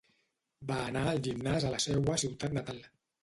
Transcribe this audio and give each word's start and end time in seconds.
Va 0.71 0.77
anar 0.85 1.03
al 1.11 1.21
gimnàs 1.27 1.67
a 1.69 1.73
la 1.75 1.81
seua 1.87 2.17
ciutat 2.25 2.57
natal. 2.61 2.81